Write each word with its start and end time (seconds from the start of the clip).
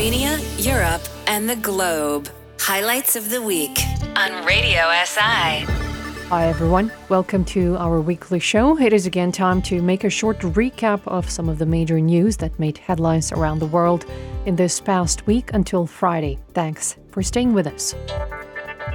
Slovenia, 0.00 0.40
Europe, 0.64 1.02
and 1.26 1.46
the 1.46 1.56
globe. 1.56 2.30
Highlights 2.58 3.16
of 3.16 3.28
the 3.28 3.42
week 3.42 3.78
on 4.16 4.46
Radio 4.46 4.80
SI. 5.04 5.66
Hi, 6.30 6.46
everyone. 6.46 6.90
Welcome 7.10 7.44
to 7.56 7.76
our 7.76 8.00
weekly 8.00 8.40
show. 8.40 8.80
It 8.80 8.94
is 8.94 9.04
again 9.04 9.30
time 9.30 9.60
to 9.60 9.82
make 9.82 10.04
a 10.04 10.08
short 10.08 10.38
recap 10.38 11.02
of 11.06 11.28
some 11.28 11.50
of 11.50 11.58
the 11.58 11.66
major 11.66 12.00
news 12.00 12.38
that 12.38 12.58
made 12.58 12.78
headlines 12.78 13.30
around 13.30 13.58
the 13.58 13.66
world 13.66 14.06
in 14.46 14.56
this 14.56 14.80
past 14.80 15.26
week 15.26 15.50
until 15.52 15.84
Friday. 15.84 16.38
Thanks 16.54 16.96
for 17.10 17.22
staying 17.22 17.52
with 17.52 17.66
us. 17.66 17.94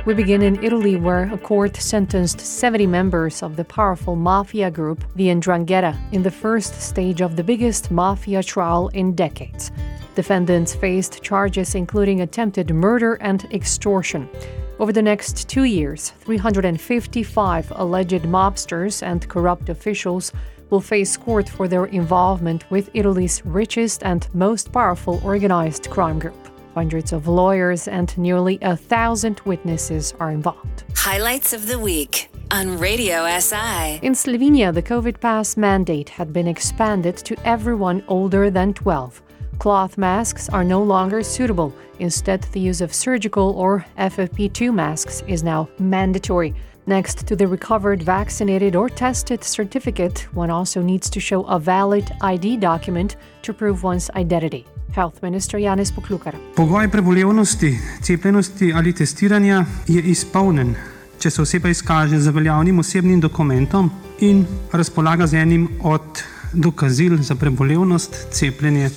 We 0.07 0.15
begin 0.15 0.41
in 0.41 0.63
Italy, 0.63 0.95
where 0.95 1.31
a 1.31 1.37
court 1.37 1.77
sentenced 1.77 2.39
70 2.39 2.87
members 2.87 3.43
of 3.43 3.57
the 3.57 3.63
powerful 3.63 4.15
mafia 4.15 4.71
group, 4.71 5.03
the 5.15 5.27
'Ndrangheta, 5.27 5.95
in 6.11 6.23
the 6.23 6.31
first 6.31 6.81
stage 6.81 7.21
of 7.21 7.35
the 7.35 7.43
biggest 7.43 7.91
mafia 7.91 8.41
trial 8.41 8.87
in 8.95 9.13
decades. 9.13 9.71
Defendants 10.15 10.73
faced 10.73 11.21
charges 11.21 11.75
including 11.75 12.21
attempted 12.21 12.73
murder 12.73 13.15
and 13.15 13.43
extortion. 13.53 14.29
Over 14.79 14.91
the 14.91 15.01
next 15.01 15.47
two 15.49 15.65
years, 15.65 16.11
355 16.21 17.73
alleged 17.75 18.23
mobsters 18.23 19.03
and 19.03 19.27
corrupt 19.27 19.69
officials 19.69 20.31
will 20.69 20.81
face 20.81 21.15
court 21.17 21.47
for 21.47 21.67
their 21.67 21.85
involvement 21.85 22.69
with 22.71 22.89
Italy's 22.93 23.45
richest 23.45 24.03
and 24.03 24.27
most 24.33 24.71
powerful 24.71 25.21
organized 25.23 25.89
crime 25.89 26.19
group. 26.19 26.35
Hundreds 26.73 27.13
of 27.13 27.27
lawyers 27.27 27.87
and 27.87 28.17
nearly 28.17 28.57
a 28.61 28.75
thousand 28.75 29.39
witnesses 29.45 30.13
are 30.19 30.31
involved. 30.31 30.83
Highlights 30.95 31.53
of 31.53 31.67
the 31.67 31.79
week 31.79 32.29
on 32.51 32.77
Radio 32.77 33.25
SI. 33.39 33.99
In 34.01 34.13
Slovenia, 34.13 34.73
the 34.73 34.83
COVID 34.83 35.19
pass 35.19 35.55
mandate 35.55 36.09
had 36.09 36.33
been 36.33 36.47
expanded 36.47 37.17
to 37.17 37.35
everyone 37.45 38.03
older 38.07 38.49
than 38.49 38.73
12. 38.73 39.21
Cloth 39.59 39.97
masks 39.97 40.49
are 40.49 40.63
no 40.63 40.83
longer 40.83 41.23
suitable. 41.23 41.73
Instead, 41.99 42.41
the 42.51 42.59
use 42.59 42.81
of 42.81 42.93
surgical 42.93 43.53
or 43.57 43.85
FFP2 43.97 44.73
masks 44.73 45.23
is 45.27 45.43
now 45.43 45.67
mandatory. 45.79 46.53
Next 46.87 47.25
to 47.27 47.35
the 47.35 47.47
recovered, 47.47 48.03
vaccinated, 48.03 48.75
or 48.75 48.89
tested 48.89 49.43
certificate, 49.43 50.27
one 50.33 50.51
also 50.51 50.81
needs 50.81 51.09
to 51.09 51.19
show 51.19 51.43
a 51.45 51.57
valid 51.57 52.11
ID 52.21 52.57
document 52.57 53.15
to 53.41 53.53
prove 53.53 53.83
one's 53.83 54.09
identity. 54.15 54.65
Health 54.93 55.21
Minister 55.23 55.57
Janez 55.57 55.91
Poklukar. 55.91 56.35
Pogoj 56.55 56.91
prebolevnosti, 56.91 57.79
cepljenosti 58.01 58.73
ali 58.73 58.93
testiranja 58.93 59.65
je 59.87 60.01
izpolnen, 60.01 60.75
če 61.19 61.29
se 61.29 61.41
oseba 61.41 61.69
izkaže 61.69 62.19
z 62.19 62.29
veljavnim 62.29 62.79
osebnim 62.79 63.19
dokumentom 63.19 63.91
in 64.19 64.45
razpolaga 64.71 65.27
z 65.27 65.41
enim 65.41 65.67
od 65.81 66.23
dokazil 66.53 67.17
za 67.17 67.35
prebolevnost, 67.35 68.15
cepljenje 68.31 68.89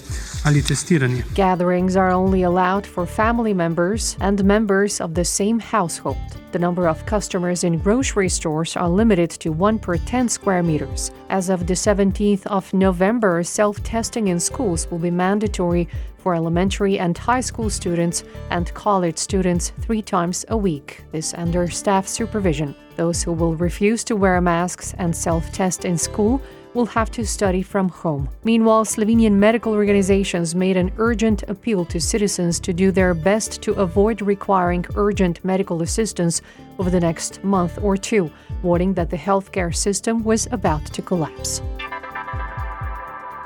ali 0.44 0.62
testiranje. 0.62 1.22
Gatherings 1.34 1.96
are 1.96 2.10
only 2.10 2.42
allowed 2.42 2.86
for 2.86 3.06
family 3.06 3.54
members 3.54 4.16
and 4.20 4.44
members 4.44 5.00
of 5.00 5.14
the 5.14 5.24
same 5.24 5.58
household. 5.58 6.16
The 6.52 6.58
number 6.58 6.88
of 6.88 7.04
customers 7.04 7.62
in 7.64 7.78
grocery 7.78 8.28
stores 8.28 8.76
are 8.76 8.88
limited 8.88 9.30
to 9.40 9.50
1 9.50 9.78
per 9.78 9.98
10 9.98 10.28
square 10.28 10.62
meters. 10.62 11.10
As 11.28 11.50
of 11.50 11.66
the 11.66 11.74
17th 11.74 12.46
of 12.46 12.72
November, 12.72 13.42
self 13.42 13.82
testing 13.82 14.28
in 14.28 14.40
schools 14.40 14.90
will 14.90 14.98
be 14.98 15.10
mandatory 15.10 15.88
for 16.16 16.34
elementary 16.34 16.98
and 16.98 17.16
high 17.16 17.40
school 17.40 17.70
students 17.70 18.24
and 18.50 18.72
college 18.74 19.18
students 19.18 19.72
three 19.80 20.02
times 20.02 20.44
a 20.48 20.56
week, 20.56 21.04
this 21.12 21.34
under 21.34 21.68
staff 21.68 22.08
supervision. 22.08 22.74
Those 22.96 23.22
who 23.22 23.32
will 23.32 23.54
refuse 23.54 24.02
to 24.04 24.16
wear 24.16 24.40
masks 24.40 24.94
and 24.98 25.14
self 25.14 25.52
test 25.52 25.84
in 25.84 25.98
school 25.98 26.40
will 26.78 26.86
have 26.86 27.10
to 27.10 27.26
study 27.26 27.60
from 27.60 27.88
home. 27.88 28.28
Meanwhile, 28.44 28.84
Slovenian 28.84 29.32
medical 29.32 29.72
organizations 29.72 30.54
made 30.54 30.76
an 30.76 30.92
urgent 30.98 31.42
appeal 31.48 31.84
to 31.86 32.00
citizens 32.00 32.60
to 32.60 32.72
do 32.72 32.92
their 32.92 33.14
best 33.14 33.60
to 33.62 33.72
avoid 33.72 34.22
requiring 34.22 34.86
urgent 34.94 35.44
medical 35.44 35.82
assistance 35.82 36.40
over 36.78 36.88
the 36.88 37.00
next 37.00 37.42
month 37.42 37.80
or 37.82 37.96
two, 37.96 38.30
warning 38.62 38.94
that 38.94 39.10
the 39.10 39.16
healthcare 39.16 39.74
system 39.74 40.22
was 40.22 40.46
about 40.52 40.86
to 40.94 41.02
collapse. 41.02 41.60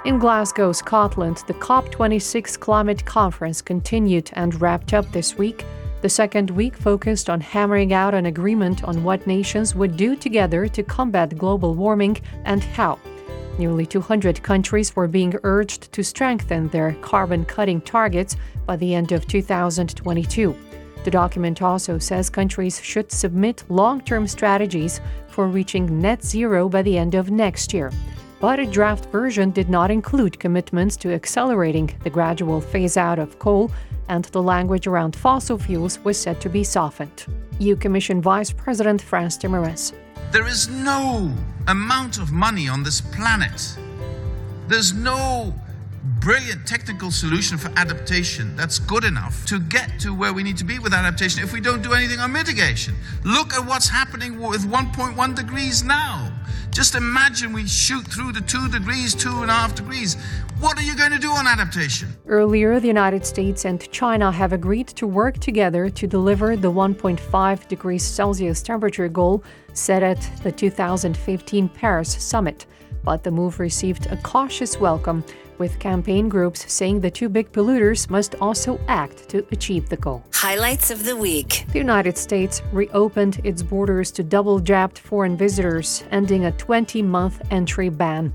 In 0.05 0.19
Glasgow, 0.19 0.73
Scotland, 0.73 1.43
the 1.47 1.55
COP26 1.55 2.61
climate 2.61 3.03
conference 3.07 3.63
continued 3.63 4.31
and 4.35 4.61
wrapped 4.61 4.93
up 4.93 5.11
this 5.11 5.39
week. 5.39 5.65
The 6.03 6.11
second 6.11 6.51
week 6.51 6.77
focused 6.77 7.31
on 7.31 7.41
hammering 7.41 7.95
out 7.95 8.13
an 8.13 8.27
agreement 8.27 8.85
on 8.85 9.03
what 9.03 9.27
nations 9.27 9.75
would 9.75 9.97
do 9.97 10.17
together 10.17 10.69
to 10.69 10.83
combat 10.83 11.39
global 11.39 11.73
warming 11.75 12.19
and 12.45 12.63
how. 12.63 12.99
Nearly 13.63 13.87
200 13.87 14.43
countries 14.43 14.97
were 14.97 15.07
being 15.07 15.37
urged 15.45 15.93
to 15.93 16.03
strengthen 16.03 16.67
their 16.71 16.95
carbon 16.95 17.45
cutting 17.45 17.81
targets 17.81 18.37
by 18.67 18.75
the 18.75 18.93
end 18.93 19.13
of 19.13 19.29
2022. 19.29 20.57
The 21.05 21.11
document 21.13 21.63
also 21.63 21.97
says 21.97 22.29
countries 22.29 22.81
should 22.83 23.13
submit 23.13 23.63
long 23.69 24.01
term 24.01 24.27
strategies 24.27 25.01
for 25.29 25.47
reaching 25.47 26.01
net 26.01 26.25
zero 26.25 26.69
by 26.69 26.83
the 26.83 26.99
end 26.99 27.15
of 27.15 27.31
next 27.31 27.73
year. 27.73 27.93
But 28.41 28.59
a 28.59 28.67
draft 28.67 29.05
version 29.13 29.53
did 29.53 29.71
not 29.71 29.93
include 29.93 30.41
commitments 30.41 30.97
to 30.97 31.15
accelerating 31.15 31.97
the 32.03 32.11
gradual 32.11 32.61
phase 32.61 32.97
out 32.97 33.21
of 33.21 33.39
coal, 33.39 33.71
and 34.09 34.25
the 34.25 34.43
language 34.43 34.89
around 34.89 35.15
fossil 35.15 35.57
fuels 35.57 36.01
was 36.01 36.19
said 36.19 36.41
to 36.41 36.49
be 36.49 36.65
softened. 36.65 37.27
EU 37.61 37.77
Commission 37.77 38.21
Vice 38.21 38.51
President 38.51 39.01
Frans 39.01 39.39
Timmermans. 39.39 39.93
There 40.33 40.47
is 40.47 40.67
no 40.67 41.31
amount 41.69 42.17
of 42.17 42.33
money 42.33 42.67
on 42.67 42.83
this 42.83 43.03
planet. 43.03 43.77
There's 44.67 44.95
no 44.95 45.55
brilliant 46.21 46.67
technical 46.67 47.11
solution 47.11 47.59
for 47.59 47.69
adaptation 47.77 48.57
that's 48.57 48.79
good 48.79 49.05
enough 49.05 49.45
to 49.45 49.61
get 49.61 50.01
to 50.01 50.15
where 50.15 50.33
we 50.33 50.43
need 50.43 50.57
to 50.57 50.65
be 50.65 50.79
with 50.79 50.95
adaptation 50.95 51.43
if 51.43 51.53
we 51.53 51.61
don't 51.61 51.83
do 51.83 51.93
anything 51.93 52.19
on 52.19 52.33
mitigation. 52.33 52.95
Look 53.25 53.53
at 53.53 53.67
what's 53.67 53.91
happening 53.91 54.41
with 54.41 54.63
1.1 54.63 55.37
degrees 55.37 55.85
now. 55.85 56.32
Just 56.73 56.95
imagine 56.95 57.53
we 57.53 57.67
shoot 57.67 58.03
through 58.07 58.33
the 58.33 58.41
two 58.41 58.67
degrees, 58.71 59.15
two 59.15 59.43
and 59.43 59.51
a 59.51 59.55
half 59.55 59.75
degrees. 59.75 60.17
What 60.59 60.79
are 60.79 60.83
you 60.83 60.97
going 60.97 61.11
to 61.13 61.19
do 61.19 61.31
on 61.31 61.47
adaptation? 61.47 62.09
Earlier, 62.27 62.81
the 62.81 62.87
United 62.87 63.27
States 63.27 63.67
and 63.67 63.91
China 63.93 64.33
have 64.33 64.55
agreed 64.55 64.89
to 64.89 65.07
work 65.07 65.39
together 65.39 65.91
to 65.91 66.07
deliver 66.07 66.57
the 66.57 66.73
1.5 66.73 67.69
degrees 67.69 68.03
Celsius 68.03 68.63
temperature 68.63 69.07
goal 69.09 69.45
set 69.75 70.03
at 70.03 70.19
the 70.43 70.51
2015 70.51 71.69
Paris 71.69 72.15
summit. 72.15 72.65
But 73.05 73.23
the 73.23 73.31
move 73.31 73.61
received 73.61 74.07
a 74.07 74.17
cautious 74.17 74.81
welcome, 74.81 75.25
with 75.59 75.79
campaign 75.79 76.29
groups 76.29 76.71
saying 76.73 77.01
the 77.01 77.11
two 77.11 77.29
big 77.29 77.53
polluters 77.53 78.09
must 78.11 78.35
also 78.41 78.81
act 78.89 79.29
to 79.29 79.47
achieve 79.53 79.89
the 79.89 79.97
goal. 79.97 80.25
Highlights 80.33 80.91
of 80.91 81.05
the 81.05 81.17
week. 81.17 81.65
The 81.73 81.79
United 81.79 82.19
States 82.19 82.63
reopened 82.73 83.41
its 83.45 83.63
borders 83.63 84.11
to 84.13 84.23
double 84.23 84.59
jabbed 84.61 84.99
foreign 84.99 85.37
visitors, 85.37 86.05
ending 86.11 86.47
a 86.47 86.53
20 86.53 87.03
month 87.03 87.41
entry 87.51 87.89
ban. 87.89 88.33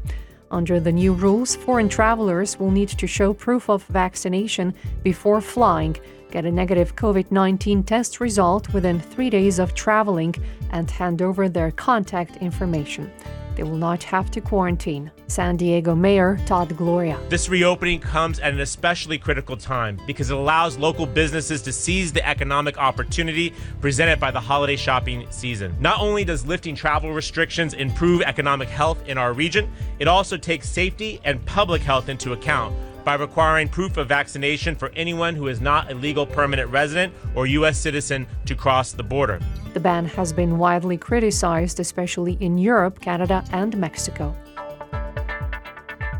Under 0.49 0.79
the 0.79 0.91
new 0.91 1.13
rules, 1.13 1.55
foreign 1.55 1.89
travelers 1.89 2.57
will 2.57 2.71
need 2.71 2.89
to 2.89 3.07
show 3.07 3.33
proof 3.33 3.69
of 3.69 3.83
vaccination 3.85 4.73
before 5.03 5.41
flying, 5.41 5.97
get 6.31 6.45
a 6.45 6.51
negative 6.51 6.95
COVID 6.95 7.31
19 7.31 7.83
test 7.83 8.21
result 8.21 8.73
within 8.73 8.99
three 8.99 9.29
days 9.29 9.59
of 9.59 9.73
traveling, 9.73 10.33
and 10.71 10.89
hand 10.89 11.21
over 11.21 11.49
their 11.49 11.71
contact 11.71 12.37
information. 12.37 13.11
They 13.57 13.63
will 13.63 13.75
not 13.75 14.03
have 14.03 14.29
to 14.31 14.39
quarantine. 14.39 15.09
San 15.25 15.57
Diego 15.57 15.95
Mayor 15.95 16.39
Todd 16.45 16.77
Gloria. 16.77 17.19
This 17.27 17.49
reopening 17.49 17.99
comes 17.99 18.39
at 18.39 18.53
an 18.53 18.59
especially 18.59 19.17
critical 19.17 19.57
time 19.57 19.99
because 20.05 20.29
it 20.29 20.37
allows 20.37 20.77
local 20.77 21.07
businesses 21.07 21.63
to 21.63 21.73
seize 21.73 22.13
the 22.13 22.25
economic 22.25 22.77
opportunity 22.77 23.55
presented 23.81 24.19
by 24.19 24.29
the 24.29 24.39
holiday 24.39 24.75
shopping 24.75 25.25
season. 25.31 25.75
Not 25.79 25.99
only 25.99 26.23
does 26.23 26.45
lifting 26.45 26.75
travel 26.75 27.11
restrictions 27.11 27.73
improve 27.73 28.21
economic 28.21 28.69
health 28.69 29.03
in 29.07 29.17
our 29.17 29.33
region, 29.33 29.67
it 29.97 30.07
also 30.07 30.37
takes 30.37 30.69
safety 30.69 31.19
and 31.23 31.43
public 31.47 31.81
health 31.81 32.09
into 32.09 32.33
account 32.33 32.75
by 33.07 33.13
requiring 33.13 33.69
proof 33.69 33.95
of 33.95 34.09
vaccination 34.09 34.75
for 34.75 34.91
anyone 34.93 35.33
who 35.33 35.47
is 35.47 35.61
not 35.61 35.89
a 35.89 35.95
legal 35.95 36.25
permanent 36.25 36.69
resident 36.69 37.13
or 37.35 37.47
U.S. 37.47 37.77
citizen 37.77 38.27
to 38.45 38.53
cross 38.53 38.91
the 38.91 39.01
border. 39.01 39.39
The 39.73 39.79
ban 39.79 40.03
has 40.07 40.33
been 40.33 40.57
widely 40.57 40.97
criticized, 40.97 41.79
especially 41.79 42.37
in 42.41 42.57
Europe, 42.57 42.99
Canada, 42.99 43.45
and 43.53 43.77
Mexico. 43.77 44.35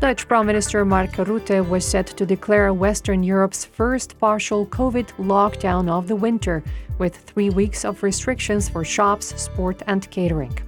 Dutch 0.00 0.26
Prime 0.26 0.46
Minister 0.46 0.82
Mark 0.86 1.10
Rutte 1.10 1.68
was 1.68 1.84
set 1.84 2.06
to 2.06 2.24
declare 2.24 2.72
Western 2.72 3.22
Europe's 3.22 3.66
first 3.66 4.18
partial 4.18 4.64
COVID 4.64 5.08
lockdown 5.18 5.90
of 5.90 6.08
the 6.08 6.16
winter, 6.16 6.64
with 6.96 7.14
three 7.14 7.50
weeks 7.50 7.84
of 7.84 8.02
restrictions 8.02 8.66
for 8.66 8.82
shops, 8.82 9.38
sport, 9.38 9.82
and 9.88 10.10
catering. 10.10 10.58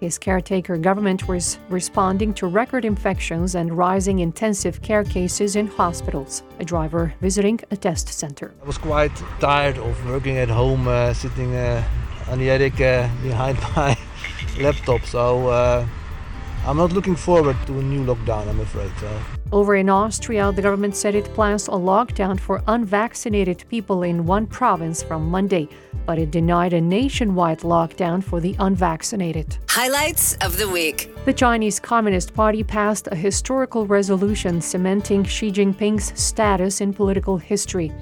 His 0.00 0.16
caretaker 0.16 0.76
government 0.76 1.26
was 1.26 1.58
responding 1.68 2.32
to 2.34 2.46
record 2.46 2.84
infections 2.84 3.56
and 3.56 3.76
rising 3.76 4.20
intensive 4.20 4.80
care 4.80 5.02
cases 5.02 5.56
in 5.56 5.66
hospitals. 5.66 6.44
A 6.60 6.64
driver 6.64 7.12
visiting 7.20 7.58
a 7.72 7.76
test 7.76 8.08
center. 8.08 8.54
I 8.62 8.66
was 8.66 8.78
quite 8.78 9.10
tired 9.40 9.76
of 9.76 10.06
working 10.06 10.36
at 10.36 10.48
home, 10.48 10.86
uh, 10.86 11.12
sitting 11.14 11.56
uh, 11.56 11.82
on 12.28 12.38
the 12.38 12.48
attic 12.48 12.80
uh, 12.80 13.08
behind 13.24 13.58
my 13.76 13.98
laptop. 14.60 15.02
So 15.04 15.48
uh, 15.48 15.84
I'm 16.64 16.76
not 16.76 16.92
looking 16.92 17.16
forward 17.16 17.56
to 17.66 17.78
a 17.80 17.82
new 17.82 18.04
lockdown, 18.04 18.48
I'm 18.48 18.60
afraid. 18.60 18.92
So. 19.00 19.20
Over 19.50 19.76
in 19.76 19.88
Austria, 19.88 20.52
the 20.52 20.62
government 20.62 20.94
said 20.94 21.14
it 21.14 21.24
plans 21.34 21.66
a 21.68 21.72
lockdown 21.72 22.38
for 22.38 22.62
unvaccinated 22.68 23.64
people 23.68 24.02
in 24.02 24.26
one 24.26 24.46
province 24.46 25.02
from 25.02 25.26
Monday, 25.26 25.68
but 26.08 26.18
it 26.18 26.30
denied 26.30 26.72
a 26.72 26.80
nationwide 26.80 27.58
lockdown 27.58 28.24
for 28.24 28.40
the 28.40 28.56
unvaccinated. 28.60 29.58
Highlights 29.68 30.36
of 30.36 30.56
the 30.56 30.66
week. 30.66 31.14
The 31.26 31.34
Chinese 31.34 31.78
Communist 31.78 32.32
Party 32.32 32.62
passed 32.62 33.08
a 33.08 33.14
historical 33.14 33.84
resolution 33.84 34.62
cementing 34.62 35.22
Xi 35.22 35.52
Jinping's 35.52 36.18
status 36.18 36.80
in 36.80 36.94
political 36.94 37.36
history. 37.36 37.92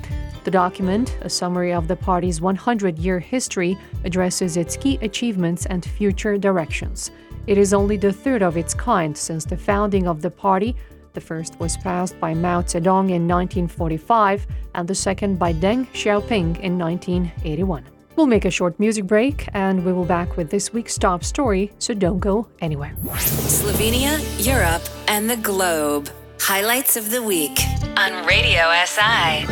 The 0.44 0.53
document, 0.53 1.19
a 1.23 1.29
summary 1.29 1.73
of 1.73 1.88
the 1.88 1.97
party's 1.97 2.41
100 2.41 2.97
year 2.97 3.19
history, 3.19 3.76
addresses 4.05 4.56
its 4.56 4.76
key 4.76 5.00
achievements 5.03 5.67
and 5.67 5.85
future 5.85 6.38
directions. 6.38 7.11
It 7.49 7.58
is 7.58 7.75
only 7.75 7.97
the 7.97 8.12
third 8.12 8.41
of 8.41 8.56
its 8.56 8.73
kind 8.73 9.19
since 9.19 9.44
the 9.44 9.56
founding 9.56 10.06
of 10.06 10.23
the 10.23 10.31
party 10.31 10.76
the 11.12 11.20
first 11.20 11.58
was 11.58 11.79
passed 11.79 12.20
by 12.20 12.35
Mao 12.35 12.61
Zedong 12.61 13.08
in 13.11 13.26
1945 13.26 14.47
and 14.75 14.87
the 14.87 14.94
second 14.94 15.38
by 15.38 15.55
Deng 15.55 15.87
Xiaoping 15.94 16.61
in 16.61 16.79
1981. 16.79 17.95
We'll 18.16 18.26
make 18.26 18.46
a 18.46 18.50
short 18.50 18.80
music 18.80 19.06
break 19.06 19.46
and 19.52 19.84
we 19.84 19.92
will 19.92 20.06
back 20.06 20.38
with 20.38 20.48
this 20.48 20.72
week's 20.72 20.96
top 20.96 21.22
story, 21.22 21.70
so 21.78 21.92
don't 21.92 22.18
go 22.18 22.48
anywhere. 22.60 22.94
Slovenia, 23.04 24.18
Europe, 24.44 24.82
and 25.06 25.28
the 25.28 25.36
globe. 25.36 26.08
Highlights 26.40 26.96
of 26.96 27.10
the 27.10 27.22
week 27.22 27.58
on 27.98 28.24
Radio 28.26 28.72
SI. 28.86 29.46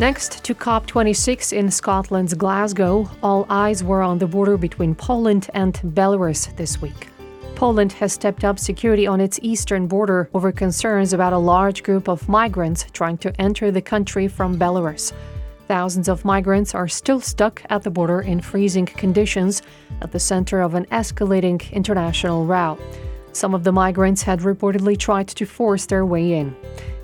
Next 0.00 0.42
to 0.44 0.54
COP26 0.54 1.52
in 1.52 1.70
Scotland's 1.70 2.34
Glasgow, 2.34 3.08
all 3.22 3.46
eyes 3.48 3.84
were 3.84 4.02
on 4.02 4.18
the 4.18 4.26
border 4.26 4.56
between 4.56 4.94
Poland 4.96 5.48
and 5.54 5.74
Belarus 5.74 6.56
this 6.56 6.82
week. 6.82 7.08
Poland 7.54 7.92
has 7.92 8.12
stepped 8.12 8.42
up 8.42 8.58
security 8.58 9.06
on 9.06 9.20
its 9.20 9.38
eastern 9.42 9.86
border 9.86 10.28
over 10.34 10.50
concerns 10.50 11.12
about 11.12 11.34
a 11.34 11.38
large 11.38 11.82
group 11.84 12.08
of 12.08 12.28
migrants 12.28 12.86
trying 12.92 13.18
to 13.18 13.38
enter 13.40 13.70
the 13.70 13.82
country 13.82 14.26
from 14.26 14.58
Belarus. 14.58 15.12
Thousands 15.70 16.08
of 16.08 16.24
migrants 16.24 16.74
are 16.74 16.88
still 16.88 17.20
stuck 17.20 17.62
at 17.70 17.84
the 17.84 17.92
border 17.92 18.22
in 18.22 18.40
freezing 18.40 18.86
conditions 18.86 19.62
at 20.02 20.10
the 20.10 20.18
center 20.18 20.62
of 20.62 20.74
an 20.74 20.84
escalating 20.86 21.62
international 21.70 22.44
row. 22.44 22.76
Some 23.30 23.54
of 23.54 23.62
the 23.62 23.70
migrants 23.70 24.20
had 24.20 24.40
reportedly 24.40 24.98
tried 24.98 25.28
to 25.28 25.46
force 25.46 25.86
their 25.86 26.04
way 26.04 26.32
in. 26.32 26.56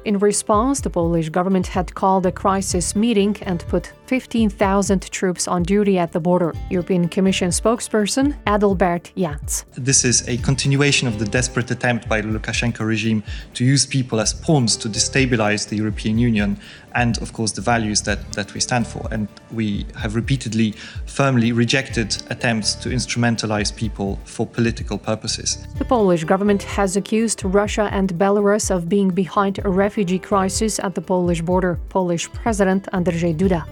In 0.07 0.21
response, 0.21 0.81
the 0.81 0.89
Polish 0.89 1.31
government 1.31 1.67
had 1.67 1.93
called 1.97 2.27
a 2.27 2.31
crisis 2.31 2.95
meeting 2.95 3.37
and 3.43 3.59
put 3.67 3.93
15,000 4.07 5.11
troops 5.11 5.49
on 5.49 5.65
duty 5.65 5.99
at 5.99 6.13
the 6.13 6.21
border. 6.21 6.55
European 6.71 7.09
Commission 7.09 7.49
spokesperson 7.51 8.37
Adalbert 8.47 9.13
Jahnz. 9.17 9.65
This 9.75 10.05
is 10.05 10.29
a 10.29 10.37
continuation 10.37 11.09
of 11.09 11.19
the 11.19 11.25
desperate 11.25 11.73
attempt 11.73 12.09
by 12.09 12.21
the 12.21 12.29
Lukashenko 12.29 12.87
regime 12.87 13.25
to 13.55 13.65
use 13.65 13.85
people 13.85 14.21
as 14.21 14.33
pawns 14.33 14.77
to 14.77 14.89
destabilize 14.89 15.69
the 15.69 15.77
European 15.77 16.19
Union 16.19 16.57
and, 16.97 17.19
of 17.19 17.33
course, 17.33 17.53
the 17.53 17.61
values 17.61 18.03
that, 18.03 18.33
that 18.33 18.53
we 18.55 18.61
stand 18.61 18.87
for. 18.87 19.07
And 19.11 19.29
we 19.53 19.87
have 19.97 20.17
repeatedly 20.17 20.73
firmly 21.05 21.53
rejected 21.53 22.17
attempts 22.31 22.75
to 22.77 22.89
instrumentalize 22.89 23.75
people 23.75 24.19
for 24.25 24.47
political 24.47 24.99
purposes. 24.99 25.67
The 25.79 25.85
Polish 25.85 26.25
government 26.25 26.63
has 26.63 26.97
accused 26.97 27.45
Russia 27.45 27.89
and 27.93 28.15
Belarus 28.15 28.71
of 28.71 28.89
being 28.89 29.11
behind 29.11 29.61
a 29.65 29.69
refugee 29.69 30.19
crisis 30.19 30.79
at 30.81 30.95
the 30.95 31.03
Polish 31.03 31.43
border. 31.43 31.79
Polish 31.91 32.33
President 32.33 32.89
Andrzej 32.93 33.37
Duda. 33.37 33.65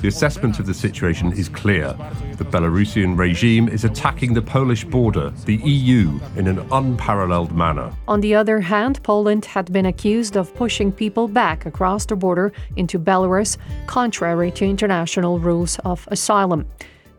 The 0.00 0.08
assessment 0.08 0.58
of 0.58 0.66
the 0.66 0.74
situation 0.74 1.32
is 1.32 1.48
clear. 1.48 1.94
The 2.38 2.44
Belarusian 2.44 3.18
regime 3.18 3.68
is 3.68 3.84
attacking 3.84 4.32
the 4.32 4.42
Polish 4.42 4.84
border, 4.84 5.30
the 5.44 5.56
EU, 5.56 6.18
in 6.36 6.46
an 6.46 6.58
unparalleled 6.72 7.52
manner. 7.52 7.92
On 8.08 8.20
the 8.20 8.34
other 8.34 8.60
hand, 8.60 9.02
Poland 9.02 9.44
had 9.44 9.70
been 9.72 9.86
accused 9.86 10.36
of 10.36 10.54
pushing 10.54 10.90
people 10.90 11.28
back 11.28 11.73
across 11.74 12.06
the 12.06 12.14
border 12.14 12.52
into 12.76 13.00
Belarus, 13.00 13.56
contrary 13.86 14.52
to 14.52 14.64
international 14.64 15.40
rules 15.40 15.78
of 15.80 16.06
asylum. 16.10 16.66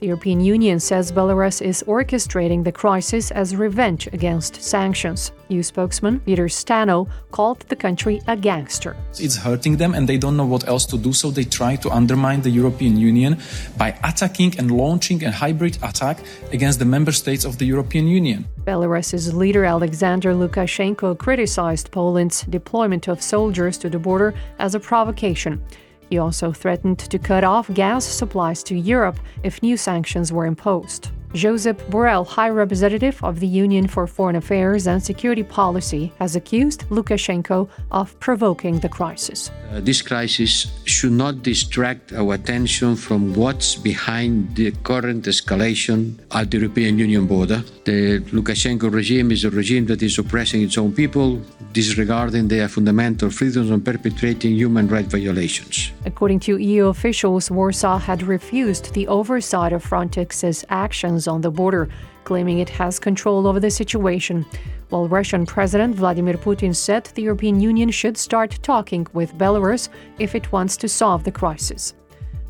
The 0.06 0.10
European 0.10 0.40
Union 0.40 0.80
says 0.80 1.12
Belarus 1.12 1.64
is 1.64 1.84
orchestrating 1.88 2.64
the 2.64 2.72
crisis 2.72 3.32
as 3.32 3.56
revenge 3.56 4.06
against 4.14 4.62
sanctions. 4.62 5.32
EU 5.50 5.64
spokesman 5.64 6.20
Peter 6.20 6.46
Stano 6.46 7.10
called 7.32 7.62
the 7.70 7.76
country 7.76 8.22
a 8.28 8.38
gangster. 8.38 8.96
It's 9.18 9.36
hurting 9.36 9.78
them 9.78 9.96
and 9.96 10.08
they 10.08 10.20
don't 10.20 10.38
know 10.38 10.46
what 10.46 10.68
else 10.68 10.86
to 10.92 11.00
do, 11.00 11.12
so 11.12 11.32
they 11.32 11.44
try 11.44 11.76
to 11.78 11.90
undermine 11.90 12.42
the 12.42 12.52
European 12.52 12.98
Union 12.98 13.40
by 13.80 13.98
attacking 14.04 14.60
and 14.60 14.70
launching 14.70 15.24
a 15.24 15.32
hybrid 15.32 15.80
attack 15.82 16.20
against 16.52 16.78
the 16.78 16.86
member 16.86 17.12
states 17.12 17.44
of 17.44 17.58
the 17.58 17.66
European 17.66 18.08
Union. 18.08 18.46
Belarus's 18.64 19.34
leader 19.34 19.66
Alexander 19.66 20.36
Lukashenko 20.36 21.18
criticized 21.18 21.90
Poland's 21.90 22.44
deployment 22.44 23.08
of 23.08 23.24
soldiers 23.24 23.76
to 23.80 23.90
the 23.90 23.98
border 23.98 24.36
as 24.60 24.76
a 24.76 24.80
provocation. 24.80 25.64
He 26.10 26.18
also 26.18 26.52
threatened 26.52 27.00
to 27.00 27.20
cut 27.20 27.44
off 27.44 27.74
gas 27.74 28.06
supplies 28.06 28.64
to 28.64 28.76
Europe 28.76 29.20
if 29.44 29.62
new 29.62 29.78
sanctions 29.78 30.32
were 30.32 30.46
imposed. 30.46 31.10
Josep 31.36 31.76
Borrell, 31.92 32.26
High 32.26 32.48
Representative 32.48 33.22
of 33.22 33.42
the 33.42 33.48
Union 33.48 33.88
for 33.88 34.08
Foreign 34.08 34.38
Affairs 34.38 34.88
and 34.88 35.04
Security 35.04 35.44
Policy, 35.44 36.14
has 36.18 36.38
accused 36.38 36.86
Lukashenko 36.90 37.68
of 37.92 38.18
provoking 38.22 38.80
the 38.80 38.88
crisis. 38.88 39.52
Uh, 39.70 39.82
this 39.82 40.02
crisis 40.02 40.72
should 40.86 41.12
not 41.12 41.44
distract 41.44 42.14
our 42.14 42.36
attention 42.36 42.96
from 42.96 43.34
what's 43.34 43.76
behind 43.76 44.56
the 44.56 44.72
current 44.84 45.26
escalation 45.26 46.18
at 46.32 46.50
the 46.52 46.58
European 46.58 46.98
Union 46.98 47.28
border. 47.28 47.62
The 47.84 48.22
Lukashenko 48.32 48.90
regime 48.90 49.32
is 49.32 49.44
a 49.44 49.50
regime 49.50 49.88
that 49.88 50.02
is 50.02 50.18
oppressing 50.18 50.62
its 50.62 50.78
own 50.78 50.94
people, 50.94 51.42
disregarding 51.74 52.48
their 52.48 52.70
fundamental 52.70 53.30
freedoms 53.30 53.72
and 53.72 53.84
perpetrating 53.84 54.56
human 54.56 54.88
rights 54.88 55.12
violations. 55.12 55.92
According 56.06 56.40
to 56.42 56.58
EU 56.58 56.86
officials, 56.88 57.50
Warsaw 57.50 57.98
had 57.98 58.22
refused 58.22 58.94
the 58.94 59.08
oversight 59.08 59.74
of 59.74 59.84
Frontex's 59.84 60.64
actions 60.70 61.28
on 61.28 61.42
the 61.42 61.50
border, 61.50 61.90
claiming 62.26 62.60
it 62.60 62.70
has 62.70 63.00
control 63.00 63.48
over 63.48 63.60
the 63.60 63.72
situation. 63.72 64.46
While 64.90 65.08
Russian 65.08 65.48
President 65.48 65.96
Vladimir 65.96 66.36
Putin 66.36 66.76
said 66.76 67.06
the 67.16 67.24
European 67.24 67.60
Union 67.60 67.90
should 67.90 68.18
start 68.18 68.60
talking 68.62 69.08
with 69.14 69.36
Belarus 69.36 69.90
if 70.20 70.36
it 70.36 70.52
wants 70.52 70.78
to 70.78 70.88
solve 70.88 71.24
the 71.24 71.32
crisis. 71.32 71.96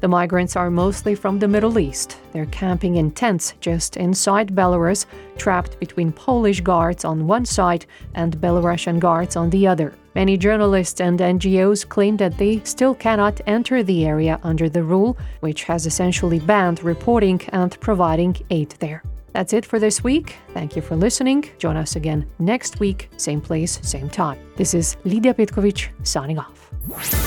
The 0.01 0.09
migrants 0.09 0.57
are 0.57 0.69
mostly 0.69 1.15
from 1.15 1.39
the 1.39 1.47
Middle 1.47 1.79
East. 1.79 2.17
They're 2.33 2.47
camping 2.47 2.97
in 2.97 3.11
tents 3.11 3.53
just 3.61 3.95
inside 3.95 4.53
Belarus, 4.53 5.05
trapped 5.37 5.79
between 5.79 6.11
Polish 6.11 6.59
guards 6.59 7.05
on 7.05 7.25
one 7.25 7.45
side 7.45 7.85
and 8.15 8.37
Belarusian 8.41 8.99
guards 8.99 9.37
on 9.37 9.49
the 9.49 9.65
other. 9.65 9.93
Many 10.15 10.37
journalists 10.37 11.01
and 11.01 11.19
NGOs 11.19 11.87
claim 11.87 12.15
that 12.17 12.37
they 12.37 12.61
still 12.63 12.95
cannot 12.95 13.41
enter 13.47 13.83
the 13.83 14.05
area 14.05 14.39
under 14.43 14.69
the 14.69 14.81
rule, 14.81 15.17
which 15.41 15.65
has 15.65 15.85
essentially 15.85 16.39
banned 16.39 16.81
reporting 16.83 17.41
and 17.49 17.77
providing 17.81 18.37
aid 18.49 18.69
there. 18.79 19.03
That's 19.33 19.51
it 19.51 19.65
for 19.65 19.77
this 19.77 20.01
week. 20.05 20.37
Thank 20.53 20.77
you 20.77 20.81
for 20.81 20.95
listening. 20.95 21.43
Join 21.57 21.75
us 21.75 21.97
again 21.97 22.25
next 22.39 22.79
week, 22.79 23.09
same 23.17 23.41
place, 23.41 23.77
same 23.83 24.09
time. 24.09 24.39
This 24.55 24.73
is 24.73 24.95
Lidia 25.03 25.33
Petkovic 25.33 25.89
signing 26.03 26.39
off. 26.39 26.71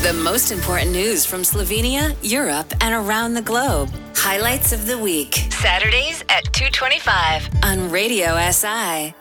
The 0.02 0.18
most 0.24 0.50
important 0.50 0.92
news 0.92 1.26
from 1.26 1.42
Slovenia, 1.42 2.16
Europe, 2.22 2.72
and 2.80 2.94
around 2.94 3.34
the 3.34 3.42
globe. 3.42 3.90
Highlights 4.14 4.72
of 4.72 4.86
the 4.86 4.96
week. 4.96 5.34
Saturdays 5.50 6.22
at 6.30 6.44
225 6.54 7.50
on 7.64 7.90
Radio 7.90 8.38
SI. 8.50 9.12